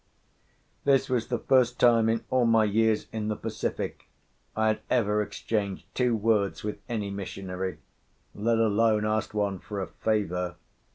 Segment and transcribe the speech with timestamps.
[0.83, 4.09] This was the first time, in all my years in the Pacific,
[4.55, 7.77] I had ever exchanged two words with any missionary,
[8.33, 10.55] let alone asked one for a favour.